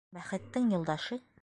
Бәхеттең 0.19 0.67
юлдашы— 0.73 1.23